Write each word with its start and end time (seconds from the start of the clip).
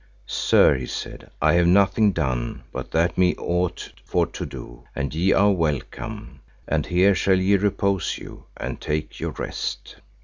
Sir, 0.25 0.77
he 0.79 0.87
said, 0.87 1.29
I 1.43 1.53
have 1.53 1.67
nothing 1.67 2.11
done 2.11 2.63
but 2.71 2.89
that 2.89 3.19
me 3.19 3.35
ought 3.35 3.91
for 4.03 4.25
to 4.25 4.47
do, 4.47 4.85
and 4.95 5.13
ye 5.13 5.31
are 5.31 5.51
welcome, 5.51 6.39
and 6.67 6.87
here 6.87 7.13
shall 7.13 7.37
ye 7.39 7.55
repose 7.55 8.17
you 8.17 8.45
and 8.57 8.81
take 8.81 9.19
your 9.19 9.33
rest. 9.33 9.97